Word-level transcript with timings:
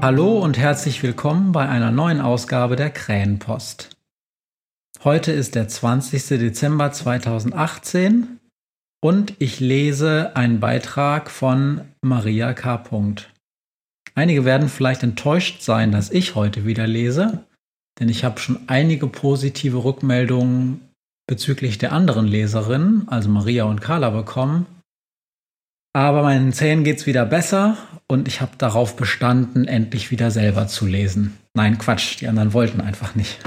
Hallo 0.00 0.38
und 0.38 0.56
herzlich 0.56 1.02
willkommen 1.02 1.50
bei 1.50 1.68
einer 1.68 1.90
neuen 1.90 2.20
Ausgabe 2.20 2.76
der 2.76 2.90
Krähenpost. 2.90 3.96
Heute 5.02 5.32
ist 5.32 5.56
der 5.56 5.66
20. 5.66 6.38
Dezember 6.38 6.92
2018 6.92 8.38
und 9.02 9.34
ich 9.40 9.58
lese 9.58 10.36
einen 10.36 10.60
Beitrag 10.60 11.32
von 11.32 11.80
Maria 12.00 12.54
K. 12.54 12.84
Einige 14.14 14.44
werden 14.44 14.68
vielleicht 14.68 15.02
enttäuscht 15.02 15.62
sein, 15.62 15.90
dass 15.90 16.12
ich 16.12 16.36
heute 16.36 16.64
wieder 16.64 16.86
lese, 16.86 17.44
denn 17.98 18.08
ich 18.08 18.22
habe 18.22 18.38
schon 18.38 18.60
einige 18.68 19.08
positive 19.08 19.82
Rückmeldungen 19.82 20.80
bezüglich 21.26 21.76
der 21.76 21.90
anderen 21.90 22.28
Leserinnen, 22.28 23.08
also 23.08 23.28
Maria 23.28 23.64
und 23.64 23.80
Carla, 23.80 24.10
bekommen 24.10 24.66
aber 25.92 26.22
meinen 26.22 26.52
Zähnen 26.52 26.84
geht 26.84 26.98
es 26.98 27.06
wieder 27.06 27.24
besser 27.24 27.76
und 28.06 28.28
ich 28.28 28.40
habe 28.40 28.52
darauf 28.58 28.96
bestanden, 28.96 29.66
endlich 29.66 30.10
wieder 30.10 30.30
selber 30.30 30.66
zu 30.66 30.86
lesen. 30.86 31.36
Nein, 31.54 31.78
Quatsch, 31.78 32.20
die 32.20 32.28
anderen 32.28 32.52
wollten 32.52 32.80
einfach 32.80 33.14
nicht. 33.14 33.38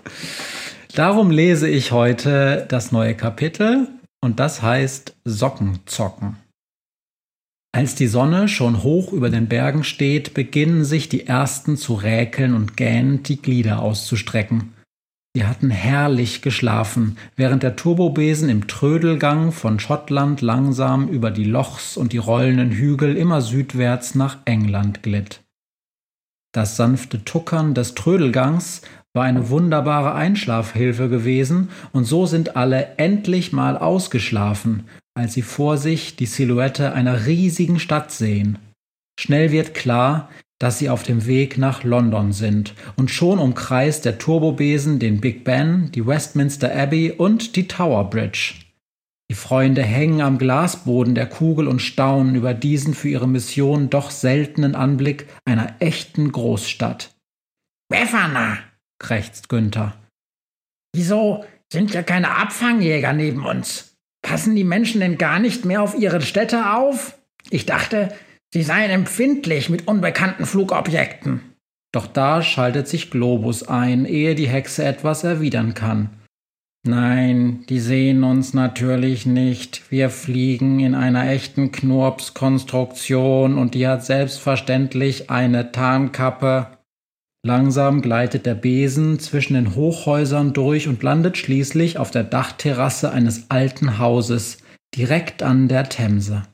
Darum 0.94 1.30
lese 1.30 1.68
ich 1.68 1.90
heute 1.90 2.66
das 2.68 2.92
neue 2.92 3.14
Kapitel 3.14 3.88
und 4.20 4.38
das 4.38 4.62
heißt 4.62 5.16
Sockenzocken. 5.24 6.36
Als 7.74 7.96
die 7.96 8.06
Sonne 8.06 8.46
schon 8.46 8.84
hoch 8.84 9.12
über 9.12 9.30
den 9.30 9.48
Bergen 9.48 9.82
steht, 9.82 10.32
beginnen 10.32 10.84
sich 10.84 11.08
die 11.08 11.26
ersten 11.26 11.76
zu 11.76 11.94
räkeln 11.94 12.54
und 12.54 12.76
gähnend 12.76 13.28
die 13.28 13.42
Glieder 13.42 13.80
auszustrecken. 13.80 14.73
Sie 15.36 15.44
hatten 15.44 15.70
herrlich 15.70 16.42
geschlafen, 16.42 17.18
während 17.34 17.64
der 17.64 17.74
Turbobesen 17.74 18.48
im 18.48 18.68
Trödelgang 18.68 19.50
von 19.50 19.80
Schottland 19.80 20.40
langsam 20.42 21.08
über 21.08 21.32
die 21.32 21.44
Lochs 21.44 21.96
und 21.96 22.12
die 22.12 22.18
rollenden 22.18 22.70
Hügel 22.70 23.16
immer 23.16 23.40
südwärts 23.40 24.14
nach 24.14 24.38
England 24.44 25.02
glitt. 25.02 25.40
Das 26.52 26.76
sanfte 26.76 27.24
Tuckern 27.24 27.74
des 27.74 27.96
Trödelgangs 27.96 28.82
war 29.12 29.24
eine 29.24 29.50
wunderbare 29.50 30.14
Einschlafhilfe 30.14 31.08
gewesen, 31.08 31.70
und 31.92 32.04
so 32.04 32.26
sind 32.26 32.56
alle 32.56 32.96
endlich 32.98 33.52
mal 33.52 33.76
ausgeschlafen, 33.76 34.84
als 35.14 35.34
sie 35.34 35.42
vor 35.42 35.78
sich 35.78 36.14
die 36.14 36.26
Silhouette 36.26 36.92
einer 36.92 37.26
riesigen 37.26 37.80
Stadt 37.80 38.12
sehen. 38.12 38.58
Schnell 39.18 39.50
wird 39.50 39.74
klar, 39.74 40.28
dass 40.58 40.78
sie 40.78 40.88
auf 40.88 41.02
dem 41.02 41.26
Weg 41.26 41.58
nach 41.58 41.84
London 41.84 42.32
sind 42.32 42.74
und 42.96 43.10
schon 43.10 43.38
umkreist 43.38 44.04
der 44.04 44.18
Turbobesen 44.18 44.98
den 44.98 45.20
Big 45.20 45.44
Ben, 45.44 45.90
die 45.92 46.06
Westminster 46.06 46.74
Abbey 46.74 47.10
und 47.10 47.56
die 47.56 47.68
Tower 47.68 48.08
Bridge. 48.08 48.54
Die 49.30 49.34
Freunde 49.34 49.82
hängen 49.82 50.20
am 50.20 50.38
Glasboden 50.38 51.14
der 51.14 51.26
Kugel 51.26 51.66
und 51.66 51.80
staunen 51.80 52.34
über 52.34 52.54
diesen 52.54 52.94
für 52.94 53.08
ihre 53.08 53.26
Mission 53.26 53.90
doch 53.90 54.10
seltenen 54.10 54.74
Anblick 54.74 55.26
einer 55.44 55.76
echten 55.80 56.30
Großstadt. 56.30 57.14
Befana, 57.88 58.58
krächzt 58.98 59.48
Günther. 59.48 59.94
Wieso 60.94 61.44
sind 61.72 61.92
ja 61.94 62.02
keine 62.02 62.36
Abfangjäger 62.36 63.12
neben 63.12 63.44
uns? 63.44 63.96
Passen 64.22 64.54
die 64.54 64.64
Menschen 64.64 65.00
denn 65.00 65.18
gar 65.18 65.38
nicht 65.38 65.64
mehr 65.64 65.82
auf 65.82 65.98
ihre 65.98 66.20
Städte 66.20 66.72
auf? 66.72 67.18
Ich 67.50 67.66
dachte, 67.66 68.14
Sie 68.54 68.62
seien 68.62 68.88
empfindlich 68.88 69.68
mit 69.68 69.88
unbekannten 69.88 70.46
Flugobjekten. 70.46 71.40
Doch 71.92 72.06
da 72.06 72.40
schaltet 72.40 72.86
sich 72.86 73.10
Globus 73.10 73.64
ein, 73.64 74.04
ehe 74.04 74.36
die 74.36 74.46
Hexe 74.46 74.84
etwas 74.84 75.24
erwidern 75.24 75.74
kann. 75.74 76.10
Nein, 76.86 77.64
die 77.68 77.80
sehen 77.80 78.22
uns 78.22 78.54
natürlich 78.54 79.26
nicht. 79.26 79.90
Wir 79.90 80.08
fliegen 80.08 80.78
in 80.78 80.94
einer 80.94 81.28
echten 81.28 81.72
Knurps-Konstruktion 81.72 83.58
und 83.58 83.74
die 83.74 83.88
hat 83.88 84.04
selbstverständlich 84.04 85.30
eine 85.30 85.72
Tarnkappe. 85.72 86.78
Langsam 87.44 88.02
gleitet 88.02 88.46
der 88.46 88.54
Besen 88.54 89.18
zwischen 89.18 89.54
den 89.54 89.74
Hochhäusern 89.74 90.52
durch 90.52 90.86
und 90.86 91.02
landet 91.02 91.38
schließlich 91.38 91.98
auf 91.98 92.12
der 92.12 92.22
Dachterrasse 92.22 93.10
eines 93.10 93.50
alten 93.50 93.98
Hauses, 93.98 94.58
direkt 94.94 95.42
an 95.42 95.66
der 95.66 95.88
Themse. 95.88 96.44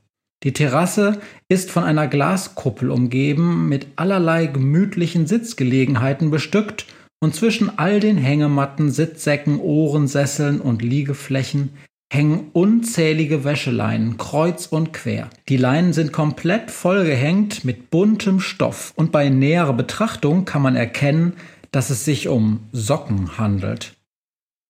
Die 0.42 0.52
Terrasse 0.52 1.20
ist 1.48 1.70
von 1.70 1.84
einer 1.84 2.08
Glaskuppel 2.08 2.90
umgeben, 2.90 3.68
mit 3.68 3.88
allerlei 3.96 4.46
gemütlichen 4.46 5.26
Sitzgelegenheiten 5.26 6.30
bestückt 6.30 6.86
und 7.20 7.34
zwischen 7.34 7.78
all 7.78 8.00
den 8.00 8.16
Hängematten, 8.16 8.90
Sitzsäcken, 8.90 9.60
Ohrensesseln 9.60 10.60
und 10.60 10.80
Liegeflächen 10.80 11.70
hängen 12.12 12.50
unzählige 12.52 13.44
Wäscheleinen 13.44 14.16
kreuz 14.16 14.66
und 14.66 14.92
quer. 14.92 15.30
Die 15.48 15.56
Leinen 15.56 15.92
sind 15.92 16.12
komplett 16.12 16.70
vollgehängt 16.70 17.64
mit 17.64 17.90
buntem 17.90 18.40
Stoff 18.40 18.92
und 18.96 19.12
bei 19.12 19.28
näherer 19.28 19.74
Betrachtung 19.74 20.44
kann 20.44 20.62
man 20.62 20.74
erkennen, 20.74 21.34
dass 21.70 21.90
es 21.90 22.04
sich 22.04 22.26
um 22.26 22.68
Socken 22.72 23.38
handelt. 23.38 23.94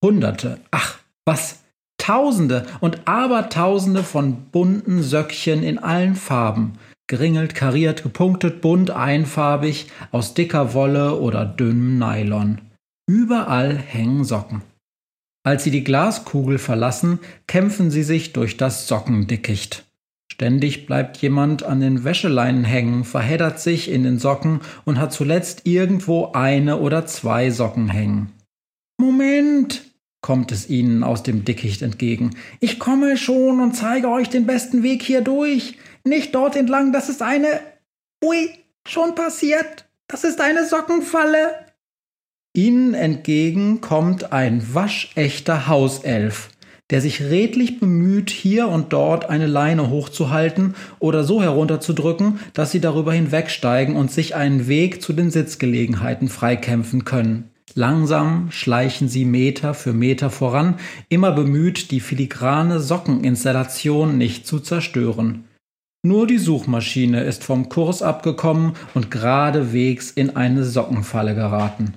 Hunderte, 0.04 0.60
ach, 0.70 0.98
was, 1.24 1.59
Tausende 2.10 2.66
und 2.80 3.06
Abertausende 3.06 4.02
von 4.02 4.46
bunten 4.50 5.00
Söckchen 5.00 5.62
in 5.62 5.78
allen 5.78 6.16
Farben, 6.16 6.72
geringelt, 7.06 7.54
kariert, 7.54 8.02
gepunktet, 8.02 8.60
bunt, 8.60 8.90
einfarbig, 8.90 9.86
aus 10.10 10.34
dicker 10.34 10.74
Wolle 10.74 11.20
oder 11.20 11.44
dünnem 11.44 12.00
Nylon. 12.00 12.62
Überall 13.08 13.76
hängen 13.76 14.24
Socken. 14.24 14.62
Als 15.44 15.62
sie 15.62 15.70
die 15.70 15.84
Glaskugel 15.84 16.58
verlassen, 16.58 17.20
kämpfen 17.46 17.92
sie 17.92 18.02
sich 18.02 18.32
durch 18.32 18.56
das 18.56 18.88
Sockendickicht. 18.88 19.84
Ständig 20.32 20.86
bleibt 20.86 21.18
jemand 21.18 21.62
an 21.62 21.78
den 21.78 22.02
Wäscheleinen 22.02 22.64
hängen, 22.64 23.04
verheddert 23.04 23.60
sich 23.60 23.88
in 23.88 24.02
den 24.02 24.18
Socken 24.18 24.62
und 24.84 24.98
hat 24.98 25.12
zuletzt 25.12 25.64
irgendwo 25.64 26.32
eine 26.32 26.78
oder 26.80 27.06
zwei 27.06 27.52
Socken 27.52 27.88
hängen. 27.88 28.32
Moment, 28.98 29.89
kommt 30.20 30.52
es 30.52 30.68
ihnen 30.68 31.02
aus 31.02 31.22
dem 31.22 31.44
Dickicht 31.44 31.82
entgegen. 31.82 32.36
Ich 32.60 32.78
komme 32.78 33.16
schon 33.16 33.60
und 33.60 33.74
zeige 33.74 34.08
euch 34.08 34.28
den 34.28 34.46
besten 34.46 34.82
Weg 34.82 35.02
hier 35.02 35.22
durch. 35.22 35.78
Nicht 36.04 36.34
dort 36.34 36.56
entlang, 36.56 36.92
das 36.92 37.08
ist 37.08 37.22
eine. 37.22 37.60
Ui, 38.24 38.50
schon 38.86 39.14
passiert. 39.14 39.86
Das 40.08 40.24
ist 40.24 40.40
eine 40.40 40.66
Sockenfalle. 40.66 41.66
Ihnen 42.52 42.94
entgegen 42.94 43.80
kommt 43.80 44.32
ein 44.32 44.74
waschechter 44.74 45.68
Hauself, 45.68 46.50
der 46.90 47.00
sich 47.00 47.22
redlich 47.22 47.78
bemüht, 47.78 48.28
hier 48.30 48.66
und 48.66 48.92
dort 48.92 49.30
eine 49.30 49.46
Leine 49.46 49.88
hochzuhalten 49.88 50.74
oder 50.98 51.22
so 51.22 51.40
herunterzudrücken, 51.40 52.40
dass 52.52 52.72
sie 52.72 52.80
darüber 52.80 53.12
hinwegsteigen 53.12 53.94
und 53.94 54.10
sich 54.10 54.34
einen 54.34 54.66
Weg 54.66 55.00
zu 55.00 55.12
den 55.12 55.30
Sitzgelegenheiten 55.30 56.28
freikämpfen 56.28 57.04
können. 57.04 57.49
Langsam 57.74 58.50
schleichen 58.50 59.08
sie 59.08 59.24
Meter 59.24 59.74
für 59.74 59.92
Meter 59.92 60.30
voran, 60.30 60.76
immer 61.08 61.32
bemüht, 61.32 61.90
die 61.90 62.00
filigrane 62.00 62.80
Sockeninstallation 62.80 64.18
nicht 64.18 64.46
zu 64.46 64.60
zerstören. 64.60 65.44
Nur 66.02 66.26
die 66.26 66.38
Suchmaschine 66.38 67.22
ist 67.24 67.44
vom 67.44 67.68
Kurs 67.68 68.02
abgekommen 68.02 68.72
und 68.94 69.10
geradewegs 69.10 70.10
in 70.10 70.34
eine 70.34 70.64
Sockenfalle 70.64 71.34
geraten. 71.34 71.94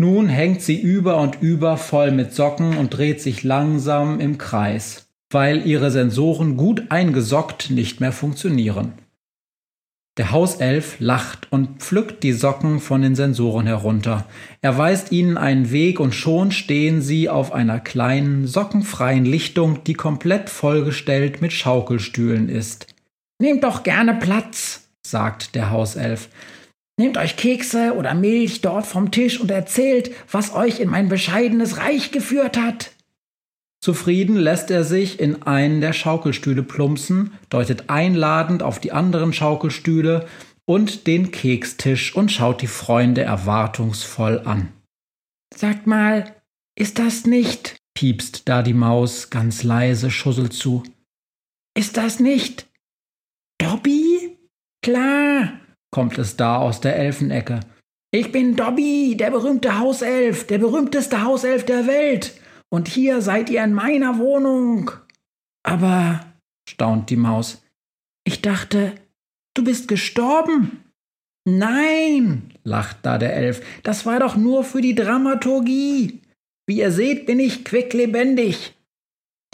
Nun 0.00 0.28
hängt 0.28 0.62
sie 0.62 0.80
über 0.80 1.20
und 1.20 1.42
über 1.42 1.76
voll 1.76 2.12
mit 2.12 2.32
Socken 2.32 2.78
und 2.78 2.96
dreht 2.96 3.20
sich 3.20 3.42
langsam 3.42 4.20
im 4.20 4.38
Kreis, 4.38 5.08
weil 5.30 5.66
ihre 5.66 5.90
Sensoren 5.90 6.56
gut 6.56 6.84
eingesockt 6.90 7.70
nicht 7.70 8.00
mehr 8.00 8.12
funktionieren. 8.12 8.92
Der 10.18 10.32
Hauself 10.32 10.96
lacht 10.98 11.46
und 11.52 11.80
pflückt 11.80 12.24
die 12.24 12.32
Socken 12.32 12.80
von 12.80 13.02
den 13.02 13.14
Sensoren 13.14 13.66
herunter. 13.66 14.26
Er 14.60 14.76
weist 14.76 15.12
ihnen 15.12 15.38
einen 15.38 15.70
Weg 15.70 16.00
und 16.00 16.12
schon 16.12 16.50
stehen 16.50 17.00
sie 17.00 17.28
auf 17.28 17.52
einer 17.52 17.78
kleinen, 17.78 18.48
sockenfreien 18.48 19.24
Lichtung, 19.24 19.84
die 19.84 19.94
komplett 19.94 20.50
vollgestellt 20.50 21.40
mit 21.40 21.52
Schaukelstühlen 21.52 22.48
ist. 22.48 22.88
Nehmt 23.40 23.62
doch 23.62 23.84
gerne 23.84 24.14
Platz, 24.14 24.88
sagt 25.06 25.54
der 25.54 25.70
Hauself. 25.70 26.28
Nehmt 26.98 27.16
euch 27.16 27.36
Kekse 27.36 27.94
oder 27.96 28.12
Milch 28.14 28.60
dort 28.60 28.86
vom 28.86 29.12
Tisch 29.12 29.38
und 29.38 29.52
erzählt, 29.52 30.10
was 30.32 30.52
euch 30.52 30.80
in 30.80 30.90
mein 30.90 31.08
bescheidenes 31.08 31.78
Reich 31.78 32.10
geführt 32.10 32.58
hat. 32.58 32.90
Zufrieden 33.80 34.36
lässt 34.36 34.70
er 34.70 34.84
sich 34.84 35.20
in 35.20 35.42
einen 35.42 35.80
der 35.80 35.92
Schaukelstühle 35.92 36.62
plumpsen, 36.62 37.32
deutet 37.48 37.88
einladend 37.88 38.62
auf 38.62 38.80
die 38.80 38.92
anderen 38.92 39.32
Schaukelstühle 39.32 40.26
und 40.64 41.06
den 41.06 41.30
Kekstisch 41.30 42.14
und 42.14 42.32
schaut 42.32 42.60
die 42.60 42.66
Freunde 42.66 43.22
erwartungsvoll 43.22 44.40
an. 44.44 44.72
Sagt 45.54 45.86
mal, 45.86 46.34
ist 46.76 46.98
das 46.98 47.24
nicht? 47.24 47.76
piepst 47.94 48.48
da 48.48 48.62
die 48.62 48.74
Maus 48.74 49.28
ganz 49.30 49.64
leise 49.64 50.10
Schussel 50.10 50.50
zu. 50.50 50.84
Ist 51.76 51.96
das 51.96 52.20
nicht 52.20 52.68
Dobby? 53.60 54.38
Klar, 54.84 55.60
kommt 55.90 56.16
es 56.18 56.36
da 56.36 56.58
aus 56.58 56.80
der 56.80 56.96
Elfenecke. 56.96 57.60
Ich 58.12 58.30
bin 58.30 58.54
Dobby, 58.54 59.16
der 59.18 59.30
berühmte 59.30 59.78
Hauself, 59.78 60.46
der 60.46 60.58
berühmteste 60.58 61.22
Hauself 61.22 61.66
der 61.66 61.86
Welt 61.86 62.34
und 62.70 62.88
hier 62.88 63.20
seid 63.22 63.50
ihr 63.50 63.62
in 63.64 63.72
meiner 63.72 64.18
Wohnung. 64.18 64.90
Aber, 65.62 66.32
staunt 66.68 67.10
die 67.10 67.16
Maus, 67.16 67.62
ich 68.24 68.42
dachte, 68.42 68.94
du 69.54 69.64
bist 69.64 69.88
gestorben. 69.88 70.84
Nein, 71.44 72.52
lacht 72.62 72.98
da 73.02 73.18
der 73.18 73.34
Elf, 73.34 73.62
das 73.82 74.04
war 74.04 74.20
doch 74.20 74.36
nur 74.36 74.64
für 74.64 74.82
die 74.82 74.94
Dramaturgie. 74.94 76.20
Wie 76.66 76.78
ihr 76.78 76.92
seht, 76.92 77.24
bin 77.26 77.40
ich 77.40 77.64
quicklebendig. 77.64 78.77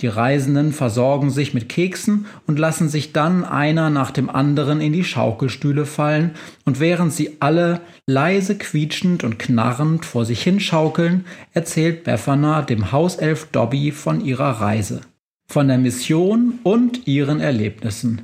Die 0.00 0.08
Reisenden 0.08 0.72
versorgen 0.72 1.30
sich 1.30 1.54
mit 1.54 1.68
Keksen 1.68 2.26
und 2.46 2.58
lassen 2.58 2.88
sich 2.88 3.12
dann 3.12 3.44
einer 3.44 3.90
nach 3.90 4.10
dem 4.10 4.28
anderen 4.28 4.80
in 4.80 4.92
die 4.92 5.04
Schaukelstühle 5.04 5.86
fallen, 5.86 6.32
und 6.64 6.80
während 6.80 7.12
sie 7.12 7.36
alle 7.38 7.80
leise 8.06 8.58
quietschend 8.58 9.22
und 9.22 9.38
knarrend 9.38 10.04
vor 10.04 10.24
sich 10.24 10.42
hinschaukeln, 10.42 11.24
erzählt 11.52 12.02
Befana 12.02 12.62
dem 12.62 12.90
Hauself 12.90 13.48
Dobby 13.52 13.92
von 13.92 14.20
ihrer 14.20 14.60
Reise, 14.60 15.00
von 15.46 15.68
der 15.68 15.78
Mission 15.78 16.58
und 16.64 17.06
ihren 17.06 17.40
Erlebnissen. 17.40 18.22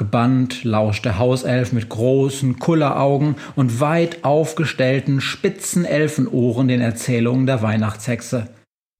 Gebannt 0.00 0.64
lauscht 0.64 1.04
der 1.04 1.18
Hauself 1.18 1.72
mit 1.72 1.90
großen 1.90 2.58
Kulleraugen 2.58 3.34
und 3.54 3.80
weit 3.80 4.24
aufgestellten 4.24 5.20
spitzen 5.20 5.84
Elfenohren 5.84 6.68
den 6.68 6.80
Erzählungen 6.80 7.44
der 7.44 7.60
Weihnachtshexe. 7.60 8.48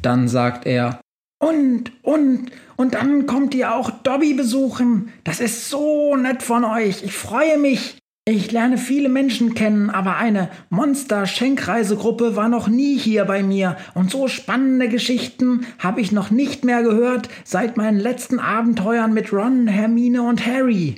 Dann 0.03 0.29
sagt 0.29 0.67
er 0.67 1.00
und, 1.41 1.91
und, 2.03 2.51
und 2.77 2.95
dann 2.95 3.27
kommt 3.27 3.55
ihr 3.55 3.75
auch 3.75 3.91
Dobby 3.91 4.35
besuchen. 4.35 5.13
Das 5.25 5.41
ist 5.41 5.69
so 5.71 6.15
nett 6.15 6.43
von 6.43 6.65
euch. 6.65 7.03
Ich 7.03 7.13
freue 7.13 7.59
mich. 7.59 7.97
Ich 8.27 8.53
lerne 8.53 8.77
viele 8.77 9.09
Menschen 9.09 9.55
kennen, 9.55 9.89
aber 9.91 10.17
eine 10.19 10.51
Monster-Schenkreisegruppe 10.69 12.37
war 12.37 12.49
noch 12.49 12.69
nie 12.69 12.97
hier 12.97 13.25
bei 13.25 13.43
mir. 13.43 13.77
Und 13.95 14.11
so 14.11 14.29
spannende 14.29 14.89
Geschichten 14.89 15.67
habe 15.79 16.03
ich 16.03 16.13
noch 16.13 16.31
nicht 16.31 16.65
mehr 16.65 16.83
gehört 16.83 17.29
seit 17.45 17.77
meinen 17.77 17.99
letzten 17.99 18.39
Abenteuern 18.39 19.15
mit 19.15 19.33
Ron, 19.33 19.67
Hermine 19.67 20.23
und 20.23 20.45
Harry. 20.47 20.97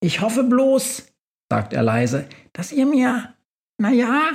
Ich 0.00 0.20
hoffe 0.20 0.44
bloß, 0.44 1.06
sagt 1.50 1.72
er 1.72 1.82
leise, 1.82 2.26
dass 2.52 2.70
ihr 2.70 2.86
mir, 2.86 3.34
na 3.78 3.90
ja, 3.90 4.32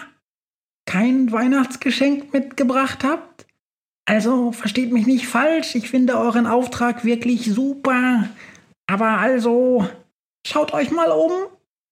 kein 0.86 1.32
Weihnachtsgeschenk 1.32 2.34
mitgebracht 2.34 3.04
habt. 3.04 3.47
Also, 4.10 4.54
versteht 4.54 4.94
mich 4.94 5.06
nicht 5.06 5.28
falsch, 5.28 5.76
ich 5.76 5.90
finde 5.90 6.18
euren 6.18 6.48
Auftrag 6.48 7.04
wirklich 7.04 7.46
super. 7.46 8.30
Aber 8.90 9.18
also, 9.18 9.88
schaut 10.46 10.74
euch 10.74 10.92
mal 10.92 11.12
um. 11.12 11.32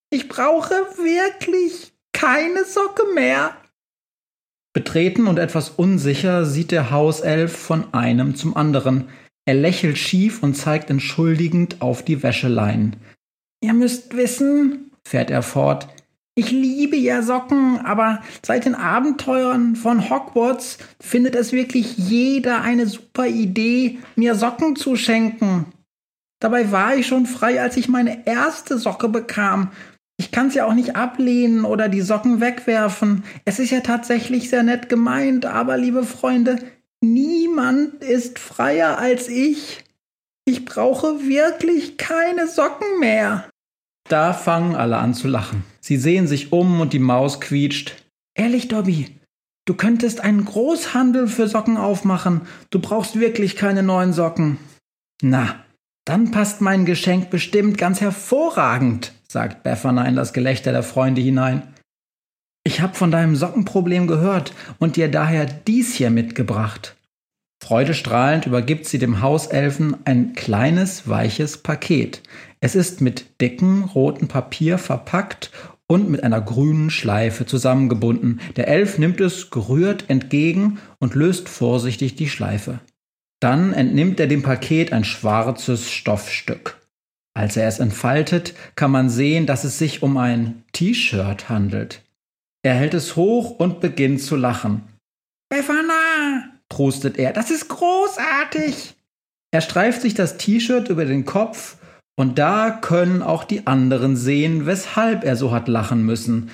Ich 0.09 0.29
brauche 0.29 0.73
wirklich 0.97 1.93
keine 2.13 2.63
Socke 2.63 3.03
mehr. 3.13 3.57
Betreten 4.73 5.27
und 5.27 5.39
etwas 5.39 5.69
unsicher 5.71 6.45
sieht 6.45 6.71
der 6.71 6.89
Hauself 6.89 7.57
von 7.57 7.93
einem 7.93 8.35
zum 8.35 8.55
anderen. 8.55 9.09
Er 9.45 9.55
lächelt 9.55 9.97
schief 9.97 10.41
und 10.41 10.55
zeigt 10.55 10.89
entschuldigend 10.89 11.81
auf 11.81 12.03
die 12.03 12.23
Wäscheleinen. 12.23 12.95
Ihr 13.61 13.73
müsst 13.73 14.15
wissen, 14.15 14.91
fährt 15.05 15.31
er 15.31 15.43
fort, 15.43 15.89
ich 16.35 16.51
liebe 16.51 16.97
ja 16.97 17.21
Socken, 17.21 17.79
aber 17.79 18.21
seit 18.45 18.65
den 18.65 18.75
Abenteuern 18.75 19.77
von 19.77 20.09
Hogwarts 20.09 20.77
findet 20.99 21.33
es 21.33 21.53
wirklich 21.53 21.97
jeder 21.97 22.61
eine 22.61 22.87
super 22.87 23.25
Idee, 23.25 23.99
mir 24.17 24.35
Socken 24.35 24.75
zu 24.75 24.97
schenken. 24.97 25.65
Dabei 26.41 26.71
war 26.73 26.95
ich 26.95 27.07
schon 27.07 27.25
frei, 27.25 27.61
als 27.61 27.77
ich 27.77 27.87
meine 27.87 28.27
erste 28.27 28.77
Socke 28.77 29.07
bekam. 29.07 29.71
Ich 30.17 30.31
kann 30.31 30.47
es 30.47 30.55
ja 30.55 30.65
auch 30.65 30.73
nicht 30.73 30.97
ablehnen 30.97 31.63
oder 31.63 31.87
die 31.87 32.01
Socken 32.01 32.41
wegwerfen. 32.41 33.23
Es 33.45 33.59
ist 33.59 33.71
ja 33.71 33.79
tatsächlich 33.79 34.49
sehr 34.49 34.63
nett 34.63 34.89
gemeint, 34.89 35.45
aber 35.45 35.77
liebe 35.77 36.03
Freunde, 36.03 36.59
niemand 37.01 38.03
ist 38.03 38.39
freier 38.39 38.97
als 38.97 39.29
ich. 39.29 39.83
Ich 40.43 40.65
brauche 40.65 41.25
wirklich 41.27 41.97
keine 41.97 42.47
Socken 42.47 42.99
mehr. 42.99 43.49
Da 44.07 44.33
fangen 44.33 44.75
alle 44.75 44.97
an 44.97 45.13
zu 45.13 45.27
lachen. 45.27 45.63
Sie 45.81 45.97
sehen 45.97 46.27
sich 46.27 46.51
um 46.51 46.79
und 46.79 46.93
die 46.93 46.99
Maus 46.99 47.41
quietscht. 47.41 48.03
Ehrlich, 48.35 48.67
Dobby, 48.67 49.15
du 49.65 49.73
könntest 49.73 50.21
einen 50.21 50.45
Großhandel 50.45 51.27
für 51.27 51.47
Socken 51.47 51.77
aufmachen. 51.77 52.41
Du 52.69 52.79
brauchst 52.79 53.19
wirklich 53.19 53.55
keine 53.55 53.81
neuen 53.81 54.13
Socken. 54.13 54.57
Na, 55.23 55.55
dann 56.05 56.29
passt 56.29 56.61
mein 56.61 56.85
Geschenk 56.85 57.31
bestimmt 57.31 57.79
ganz 57.79 57.99
hervorragend, 57.99 59.13
sagt 59.27 59.63
Befana 59.63 60.07
in 60.07 60.15
das 60.15 60.33
Gelächter 60.33 60.71
der 60.71 60.83
Freunde 60.83 61.21
hinein. 61.21 61.73
Ich 62.63 62.81
hab 62.81 62.95
von 62.95 63.11
deinem 63.11 63.35
Sockenproblem 63.35 64.05
gehört 64.05 64.53
und 64.77 64.97
dir 64.97 65.09
daher 65.09 65.45
dies 65.45 65.93
hier 65.93 66.11
mitgebracht. 66.11 66.95
Freudestrahlend 67.63 68.45
übergibt 68.45 68.85
sie 68.85 68.99
dem 68.99 69.21
Hauselfen 69.21 69.97
ein 70.05 70.33
kleines, 70.33 71.07
weiches 71.07 71.57
Paket. 71.63 72.21
Es 72.65 72.73
ist 72.73 72.99
mit 72.99 73.39
dickem 73.41 73.83
rotem 73.83 74.27
Papier 74.27 74.79
verpackt 74.79 75.51
und 75.85 76.09
mit 76.09 76.23
einer 76.23 76.41
grünen 76.41 76.89
Schleife 76.89 77.45
zusammengebunden. 77.45 78.41
Der 78.55 78.67
Elf 78.67 78.97
nimmt 78.97 79.21
es 79.21 79.51
gerührt 79.51 80.05
entgegen 80.07 80.79
und 80.97 81.13
löst 81.13 81.47
vorsichtig 81.47 82.15
die 82.15 82.27
Schleife. 82.27 82.79
Dann 83.39 83.71
entnimmt 83.71 84.19
er 84.19 84.25
dem 84.25 84.41
Paket 84.41 84.93
ein 84.93 85.03
schwarzes 85.03 85.91
Stoffstück. 85.91 86.81
Als 87.35 87.55
er 87.55 87.67
es 87.67 87.77
entfaltet, 87.77 88.55
kann 88.75 88.89
man 88.89 89.11
sehen, 89.11 89.45
dass 89.45 89.63
es 89.63 89.77
sich 89.77 90.01
um 90.01 90.17
ein 90.17 90.63
T-Shirt 90.71 91.49
handelt. 91.49 92.01
Er 92.63 92.73
hält 92.73 92.95
es 92.95 93.15
hoch 93.15 93.59
und 93.59 93.79
beginnt 93.79 94.23
zu 94.23 94.35
lachen. 94.35 94.81
Befana, 95.49 96.45
prustet 96.67 97.19
er, 97.19 97.31
das 97.31 97.51
ist 97.51 97.67
großartig. 97.67 98.95
Er 99.51 99.61
streift 99.61 100.01
sich 100.01 100.15
das 100.15 100.37
T-Shirt 100.37 100.89
über 100.89 101.05
den 101.05 101.25
Kopf 101.25 101.77
und 102.15 102.39
da 102.39 102.71
können 102.71 103.21
auch 103.21 103.43
die 103.43 103.67
anderen 103.67 104.15
sehen, 104.15 104.65
weshalb 104.65 105.23
er 105.23 105.35
so 105.35 105.51
hat 105.51 105.67
lachen 105.67 106.05
müssen. 106.05 106.49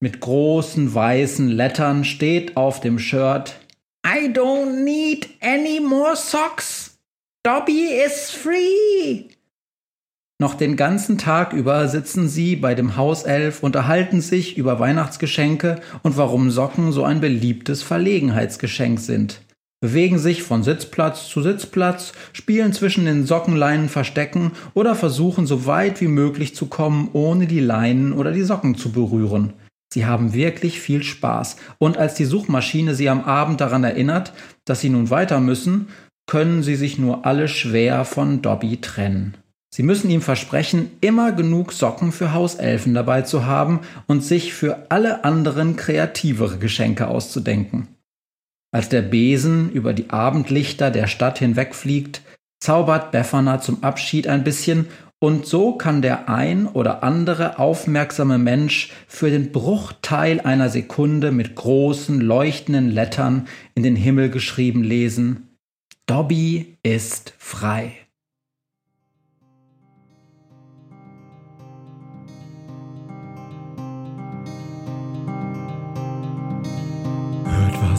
Mit 0.00 0.20
großen 0.20 0.94
weißen 0.94 1.48
Lettern 1.48 2.04
steht 2.04 2.56
auf 2.56 2.80
dem 2.80 2.98
Shirt 2.98 3.56
I 4.06 4.28
don't 4.28 4.84
need 4.84 5.28
any 5.40 5.80
more 5.80 6.14
socks. 6.14 6.98
Dobby 7.42 7.86
is 8.04 8.30
free. 8.30 9.30
Noch 10.40 10.54
den 10.54 10.76
ganzen 10.76 11.16
Tag 11.16 11.52
über 11.52 11.88
sitzen 11.88 12.28
sie 12.28 12.56
bei 12.56 12.74
dem 12.74 12.96
Hauself, 12.96 13.62
unterhalten 13.62 14.20
sich 14.20 14.58
über 14.58 14.78
Weihnachtsgeschenke 14.78 15.80
und 16.02 16.16
warum 16.16 16.50
Socken 16.50 16.92
so 16.92 17.04
ein 17.04 17.20
beliebtes 17.20 17.82
Verlegenheitsgeschenk 17.82 18.98
sind 18.98 19.43
bewegen 19.84 20.18
sich 20.18 20.42
von 20.42 20.62
Sitzplatz 20.62 21.28
zu 21.28 21.42
Sitzplatz, 21.42 22.14
spielen 22.32 22.72
zwischen 22.72 23.04
den 23.04 23.26
Sockenleinen 23.26 23.90
Verstecken 23.90 24.52
oder 24.72 24.94
versuchen 24.94 25.46
so 25.46 25.66
weit 25.66 26.00
wie 26.00 26.08
möglich 26.08 26.54
zu 26.54 26.68
kommen, 26.68 27.10
ohne 27.12 27.46
die 27.46 27.60
Leinen 27.60 28.14
oder 28.14 28.32
die 28.32 28.44
Socken 28.44 28.76
zu 28.76 28.92
berühren. 28.92 29.52
Sie 29.92 30.06
haben 30.06 30.32
wirklich 30.32 30.80
viel 30.80 31.02
Spaß. 31.02 31.56
Und 31.76 31.98
als 31.98 32.14
die 32.14 32.24
Suchmaschine 32.24 32.94
sie 32.94 33.10
am 33.10 33.24
Abend 33.24 33.60
daran 33.60 33.84
erinnert, 33.84 34.32
dass 34.64 34.80
sie 34.80 34.88
nun 34.88 35.10
weiter 35.10 35.38
müssen, 35.38 35.88
können 36.26 36.62
sie 36.62 36.76
sich 36.76 36.98
nur 36.98 37.26
alle 37.26 37.46
schwer 37.46 38.06
von 38.06 38.40
Dobby 38.40 38.80
trennen. 38.80 39.36
Sie 39.70 39.82
müssen 39.82 40.08
ihm 40.08 40.22
versprechen, 40.22 40.92
immer 41.02 41.32
genug 41.32 41.74
Socken 41.74 42.10
für 42.10 42.32
Hauselfen 42.32 42.94
dabei 42.94 43.20
zu 43.20 43.44
haben 43.44 43.80
und 44.06 44.24
sich 44.24 44.54
für 44.54 44.86
alle 44.88 45.24
anderen 45.24 45.76
kreativere 45.76 46.56
Geschenke 46.56 47.06
auszudenken. 47.06 47.93
Als 48.74 48.88
der 48.88 49.02
Besen 49.02 49.70
über 49.70 49.92
die 49.92 50.10
Abendlichter 50.10 50.90
der 50.90 51.06
Stadt 51.06 51.38
hinwegfliegt, 51.38 52.22
zaubert 52.58 53.12
Befana 53.12 53.60
zum 53.60 53.84
Abschied 53.84 54.26
ein 54.26 54.42
bisschen 54.42 54.86
und 55.20 55.46
so 55.46 55.76
kann 55.76 56.02
der 56.02 56.28
ein 56.28 56.66
oder 56.66 57.04
andere 57.04 57.60
aufmerksame 57.60 58.36
Mensch 58.36 58.90
für 59.06 59.30
den 59.30 59.52
Bruchteil 59.52 60.40
einer 60.40 60.70
Sekunde 60.70 61.30
mit 61.30 61.54
großen 61.54 62.20
leuchtenden 62.20 62.90
Lettern 62.90 63.46
in 63.76 63.84
den 63.84 63.94
Himmel 63.94 64.28
geschrieben 64.28 64.82
lesen 64.82 65.56
Dobby 66.06 66.76
ist 66.82 67.32
frei. 67.38 68.03